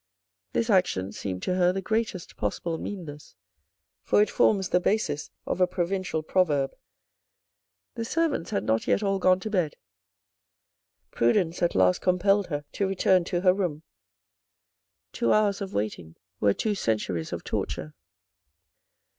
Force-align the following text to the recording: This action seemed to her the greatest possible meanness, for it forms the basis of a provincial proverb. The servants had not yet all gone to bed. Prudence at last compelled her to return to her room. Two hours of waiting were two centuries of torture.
This 0.53 0.71
action 0.71 1.11
seemed 1.11 1.43
to 1.43 1.53
her 1.53 1.71
the 1.71 1.79
greatest 1.79 2.35
possible 2.35 2.79
meanness, 2.79 3.35
for 4.01 4.19
it 4.19 4.31
forms 4.31 4.69
the 4.69 4.79
basis 4.79 5.29
of 5.45 5.61
a 5.61 5.67
provincial 5.67 6.23
proverb. 6.23 6.75
The 7.93 8.03
servants 8.03 8.49
had 8.49 8.63
not 8.63 8.87
yet 8.87 9.03
all 9.03 9.19
gone 9.19 9.39
to 9.41 9.49
bed. 9.51 9.75
Prudence 11.11 11.61
at 11.61 11.75
last 11.75 12.01
compelled 12.01 12.47
her 12.47 12.65
to 12.71 12.87
return 12.87 13.25
to 13.25 13.41
her 13.41 13.53
room. 13.53 13.83
Two 15.11 15.31
hours 15.33 15.61
of 15.61 15.71
waiting 15.75 16.15
were 16.39 16.55
two 16.55 16.73
centuries 16.73 17.31
of 17.31 17.43
torture. 17.43 17.93